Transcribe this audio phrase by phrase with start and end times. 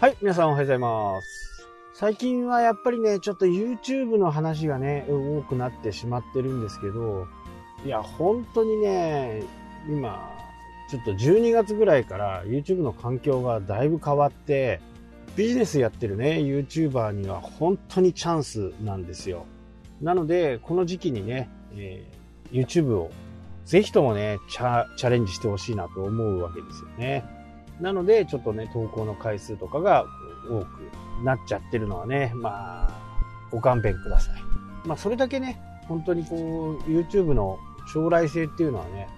[0.00, 1.68] はい、皆さんおはようございます。
[1.92, 7.26] 最近はやっぱりね、ちょっと YouTube の話がね、多くなってしまってるんですけど、
[7.84, 9.42] いや、本当にね、
[9.86, 10.26] 今、
[10.88, 14.80] ちょっと12月ぐらいから YouTube の環境がだいぶ変わって、
[15.36, 19.44] ビジネスやってるね、YouTuber には本当にチャンスなんですよ。
[20.00, 22.20] なので、この時期にね、えー
[22.52, 23.10] YouTube を
[23.64, 27.39] ぜひともねチャ、チャレンジしてほしいなと思うわけですよね。
[27.80, 30.06] なので、ちょっとね、投稿の回数とかが
[30.48, 33.00] 多くなっちゃってるのはね、まあ、
[33.50, 34.42] ご勘弁ください。
[34.86, 37.58] まあ、それだけね、本当にこう、YouTube の
[37.92, 39.08] 将来性っていうのはね、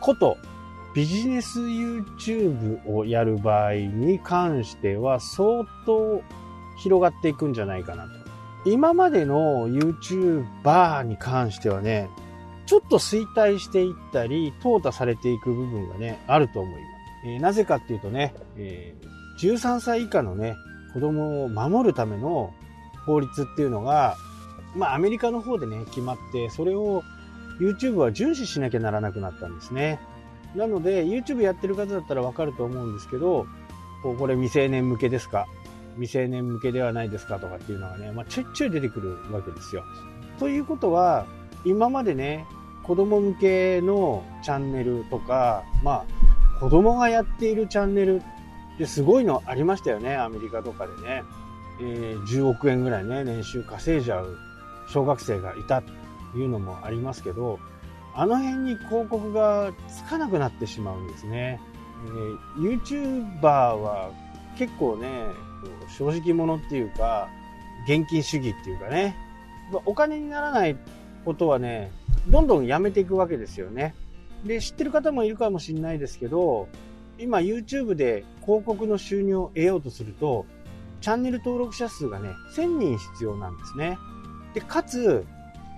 [0.00, 0.36] こと、
[0.94, 6.22] ビジネス YouTube をやる場合に関しては相当
[6.78, 8.10] 広がっていくんじゃないかなと。
[8.64, 12.10] 今までの YouTuber に関してはね、
[12.66, 17.01] ちょっと衰退していったり、淘汰されていく部分がね、あると思います。
[17.24, 20.56] えーなぜかっていうとね、えー13歳以下のね、
[20.92, 22.52] 子供を守るための
[23.06, 24.16] 法律っていうのが、
[24.76, 27.02] まあアメリカの方でね、決まって、それを
[27.60, 30.00] YouTube は遵守しなきゃならなくなったんですね。
[30.54, 33.46] なので、YouTube やってる方だったらわかると思うんですけど、
[34.02, 35.46] こうこれ未成年向けですか？
[35.96, 39.82] 未成年向けではないですかとかっていうのがね、まあ、ちょいちょい出てくるわけですよ。
[40.38, 41.26] ということは、
[41.64, 42.46] 今までね、
[42.84, 46.04] 子供向けのチャンネルとか、まあ、
[46.62, 51.24] 子供がやっているチャンネルってすごいのありましたよね、アメリカとかでね。
[51.80, 54.38] えー10億円ぐらいね、年収稼いじゃう
[54.88, 57.58] 小学生がいたというのもありますけど、
[58.14, 61.60] あの辺に広告がつかなくなってしまうんですね。
[62.06, 64.12] えー YouTuber は
[64.56, 65.08] 結構ね、
[65.98, 67.28] 正直者っていうか、
[67.88, 69.16] 現金主義っていうかね、
[69.84, 70.76] お金にならない
[71.24, 71.90] ことはね、
[72.28, 73.96] どんどんやめていくわけですよね。
[74.44, 76.68] で、知ってる方もいるかもしれないですけど、
[77.18, 80.46] 今 YouTube で広告の収入を得ようとすると、
[81.00, 83.98] チャンネル登録者数がね、1000人必要なんですね。
[84.54, 85.24] で、かつ、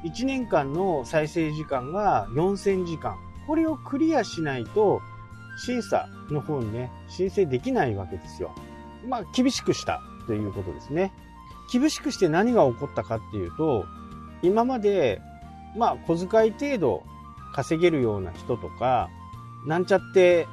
[0.04, 3.16] 1年間の再生時間が4000時間。
[3.46, 5.00] これをクリアしないと、
[5.56, 8.54] 審査の方にね、申請できないわけですよ。
[9.06, 11.12] まあ、厳しくしたということですね。
[11.72, 13.86] 厳しくして何が起こったかっていうと、
[14.42, 15.20] 今まで、
[15.76, 17.04] まあ、小遣い程度
[17.54, 19.08] 稼げるような人とか、
[19.66, 20.46] なんちゃって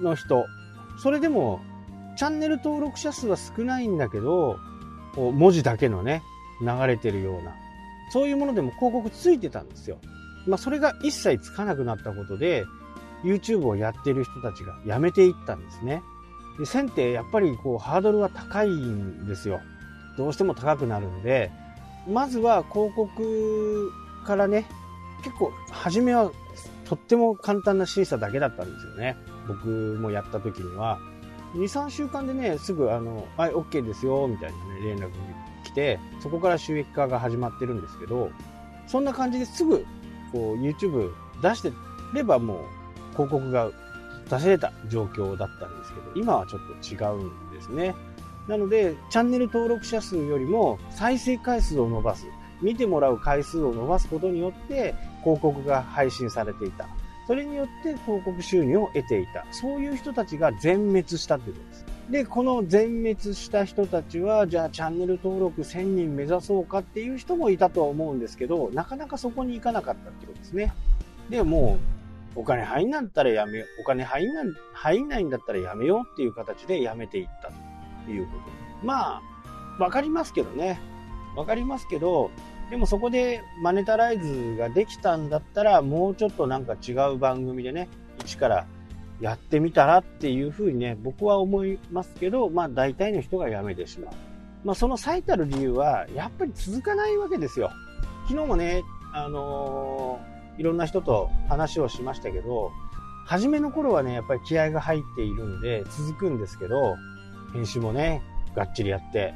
[0.00, 0.44] の人、
[0.98, 1.60] それでも、
[2.16, 4.58] チャンネル登録者数は少ないんだけど、
[5.14, 6.22] こう文字だけのね、
[6.60, 7.54] 流れてるような、
[8.12, 9.98] そういうものでも広告ついてたんですよ。
[10.46, 12.64] まあ、それが一切つかなくなったことで、
[13.22, 16.02] YouTube をやってる人たちがやめていったんですね。
[16.58, 19.60] で、1000ってやっぱりこうハードルは高いんですよ。
[20.16, 21.50] どうしても高くなるんで、
[22.08, 23.92] まずは広告
[24.26, 24.66] からね、
[25.20, 26.30] 結構初めは
[26.84, 29.16] とっても簡単な審査だけだったんですよね。
[29.46, 30.98] 僕もやった時には。
[31.54, 35.08] 2、3週間でね、すぐあの、はい、OK ですよ、みたいなね、連絡が
[35.64, 38.30] 来て、そこから収益化が始まってるんですけど、
[38.86, 39.84] そんな感じですぐ、
[40.32, 41.72] こう、YouTube 出して
[42.14, 42.58] ればもう、
[43.12, 43.70] 広告が
[44.28, 47.94] 出せれた状況だったんですけど、今はちょっと違うんですね。
[48.48, 52.26] なので、チャンネル登録者数よりも再生回数を伸ばす、
[52.62, 56.88] 見てもらう回数を伸ばすことによって、広告が配信されていた。
[57.26, 59.46] それによって広告収入を得ていた。
[59.52, 61.86] そういう人たちが全滅したということです。
[62.10, 70.72] で、この全滅した人たちは、じゃあチャンネル登録1000人目指そうかっていう人もいたとは思うんですけど、なかなかそこに行かなかったってことですね。
[71.28, 71.78] で、も
[72.36, 73.82] う、お金入んなったらやめよう。
[73.82, 74.42] お金入んな、
[74.72, 77.52] 入んないんだったらやめようっていう形でやめていった
[78.06, 78.86] ということ。
[78.86, 79.22] まあ、
[79.78, 80.80] わかりますけどね。
[81.36, 82.32] わかりますけど、
[82.70, 87.88] でもそこでマネタライズができたんだったら、もうちょっとなんか違う番組でね、
[88.24, 88.66] 一から
[89.20, 94.14] やってみたらっていうふうにね、僕は思いますけど、まあ大体の人が辞めてしまう。
[94.64, 97.70] まあその最たる理由は、やっぱり続かないわけですよ。
[98.28, 100.30] 昨日もね、あのー
[100.60, 102.70] いろんな人と話をしましたけど、
[103.24, 106.96] 初めの頃はね、やっぱり気合が入っているんで続くんですけど、
[107.54, 108.22] 編集もね、
[108.54, 109.32] がっちりやって、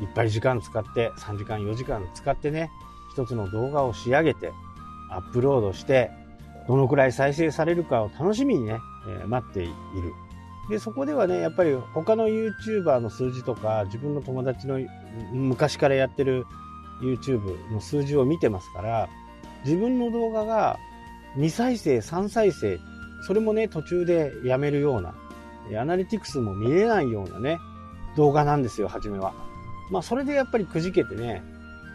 [0.00, 2.70] いっぱい時間使って、3時間、4時間使ってね、
[3.12, 4.52] 一つの動画を仕上げて、
[5.10, 6.10] アップロードして、
[6.68, 9.72] どのくらい再生されるかを楽しみにね、えー待っている。
[10.68, 14.78] で、そこではね、やっぱり他の YouTuber の数字とか、自分の友達の
[15.32, 16.46] 昔からやってる
[17.02, 19.08] YouTube の数字を見てますから、
[19.64, 20.78] 自分の動画が
[21.36, 22.78] 2再生、3再生、
[23.26, 25.14] それもね、途中でやめるような、
[25.80, 27.58] アナリティクスも見れないようなね、
[28.16, 29.34] 動画なんですよ、初めは。
[29.90, 31.42] まあ、それでやっぱりくじけてね、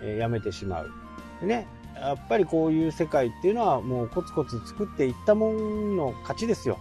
[0.01, 0.91] えーやめてしまう。
[1.41, 6.77] でね、やっぱりこういう世界っていうのはもうコツコツ作っていったもんの勝ちですよ。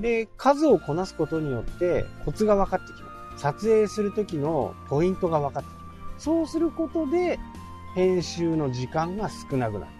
[0.00, 3.42] で、数をこなすことによってコツが分かってきます。
[3.42, 6.24] 撮影する時のポイントが分かってきます。
[6.24, 7.38] そうすることで、
[7.94, 9.92] 編集の時間が少なくなる。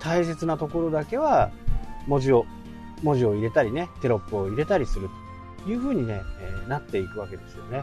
[0.00, 1.50] 大切なところだけは、
[2.06, 2.46] 文字を、
[3.02, 5.08] 文字を入れたりね、テロップを入れたりする
[5.64, 7.82] という風にね、えー、なっていくわけですよね。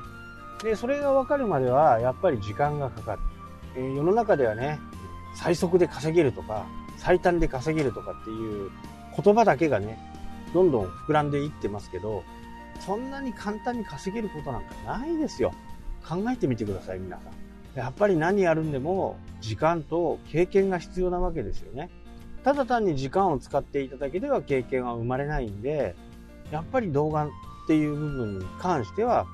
[0.63, 3.22] で、それが分かるまでは、やっぱり時間がかかる。
[3.75, 4.80] えー、世の中ではね、
[5.36, 6.66] 最速で稼げるとか、
[6.98, 8.72] 最短で稼げるとかっていう
[9.22, 10.00] 言葉だけがね、
[10.54, 12.24] どんどん膨らんでいってますけど、
[12.80, 15.54] そんなに簡単に稼げることなんかないですよ。
[16.07, 17.80] 考えてみてください、皆さん。
[17.80, 21.90] やっぱり何やるんでも、時間と経験が必要なわけですよね。
[22.44, 25.96] ただ単に時間を使っていただけでは経験は生まれないんで、
[26.51, 27.30] やっぱり動画っ
[27.68, 29.25] ていう部分に関しては、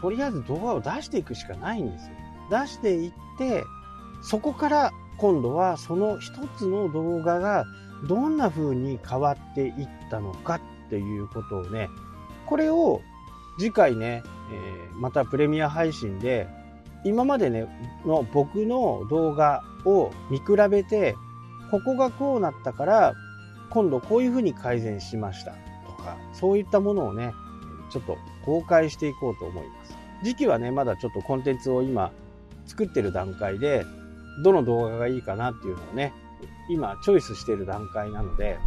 [0.00, 2.10] とりあえず動画を出していくしかないんですよ。
[2.50, 3.64] 出していって、
[4.22, 7.64] そこから今度はその一つの動画が
[8.08, 10.60] どんな風に変わっていったのかっ
[10.90, 11.88] ていうことをね、
[12.46, 13.00] これを
[13.58, 16.48] 次回ね、えー、またプレミア配信で
[17.04, 17.66] 今までね、
[18.06, 21.16] の僕の動画を見比べて、
[21.70, 23.14] ここがこうなったから、
[23.70, 25.52] 今度こういう風に改善しました
[25.86, 27.32] とか、そういったものをね、
[27.94, 29.96] ちょっと公開していこうと思います。
[30.24, 32.10] 時期はね、まだちょっとコンテンツを今
[32.66, 33.86] 作ってる段階で、
[34.42, 36.12] どの動画がいいかなっていうのをね、
[36.68, 38.58] 今チョイスしてる段階なので、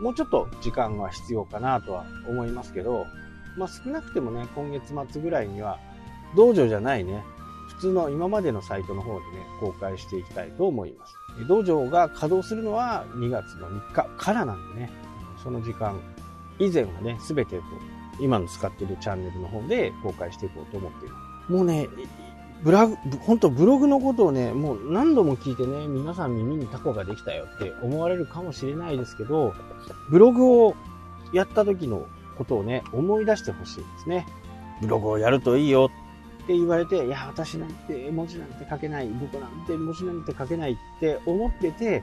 [0.00, 3.04] もうちょっと時間は必要かなとは思いますけど、
[3.56, 5.80] まあ少なくてもね、今月末ぐらいには、
[6.36, 7.24] 道場じゃないね、
[7.70, 9.22] 普通の今までのサイトの方でね、
[9.58, 11.14] 公開していきたいと思います。
[11.48, 14.90] 道場が稼働するのは2月の3日からなんでね、
[15.42, 15.98] その時間、
[16.60, 17.60] 以前はね、すべて
[18.20, 21.14] 今の使ってるチャンネルの方で公開していこうと思っている。
[21.48, 21.88] もうね、
[22.62, 29.54] ブラグ、本当ブログのことをね、もう何度も聞いてね、皆さん耳にタコができたよって思われるかもしれないですけど、
[30.10, 30.74] ブログを
[31.32, 32.06] やった時の
[32.36, 34.26] ことをね、思い出してほしいんですね。
[34.82, 35.90] ブログをやるといいよ
[36.42, 42.02] って言われて、いや、私なんて文字なんて書けない、僕なんて文字なんて書けないって思ってて、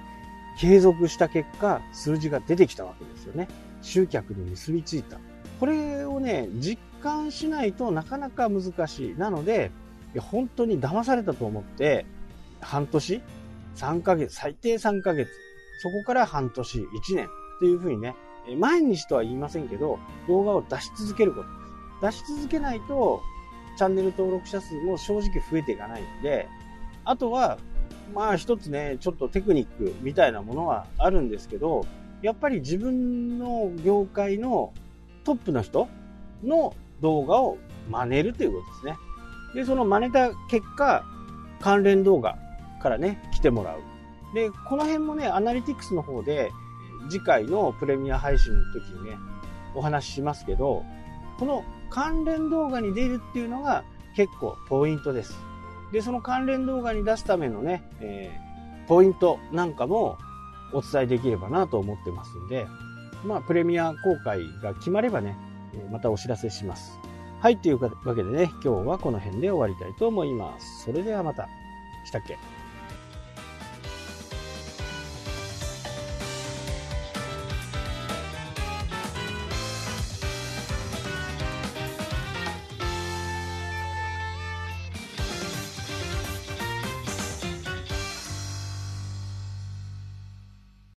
[0.57, 3.49] 継続した結果、数字が出てきたわけですよね。
[3.81, 5.19] 集客に結びついた。
[5.59, 9.15] これをね、実感しないとなかなか難しい。
[9.15, 9.71] なので、
[10.15, 12.05] や、本当に騙されたと思って、
[12.61, 13.21] 半年
[13.75, 15.29] ?3 ヶ月、最低3ヶ月。
[15.81, 17.27] そこから半年、1年っ
[17.59, 18.15] ていうふうにね、
[18.57, 21.43] 毎日とは言いませんけど、動画を出し続けるこ
[22.01, 22.07] と。
[22.07, 23.21] 出し続けないと、
[23.77, 26.47] チャンネル登録者数も正直増えていかないんで、
[27.03, 27.57] あとは、
[28.13, 31.85] まあ一つね、ちょっとテクニックみたいなものはあるんですけど、
[32.21, 34.73] やっぱり自分の業界の
[35.25, 35.89] トップの人
[36.43, 37.57] の動画を
[37.89, 38.97] 真似るということですね。
[39.55, 41.03] で、その真似た結果、
[41.59, 42.37] 関連動画
[42.81, 43.79] からね、来てもらう。
[44.33, 46.51] で、この辺もね、アナリティクスの方で、
[47.09, 49.17] 次回のプレミア配信の時にね、
[49.73, 50.83] お話ししますけど、
[51.39, 53.83] この関連動画に出るっていうのが
[54.15, 55.37] 結構ポイントです。
[55.91, 60.17] で、その関連動画に出すためのね、えー、ポイントなんかも
[60.73, 62.67] お伝えできればなと思ってますんで、
[63.25, 65.35] まあ、プレミア公開が決まればね、
[65.91, 66.99] またお知らせします。
[67.41, 70.83] はい、というわけでね、今日はこの辺で終わりたいと思います。
[70.85, 71.47] それではまた。
[72.05, 72.37] したっけ？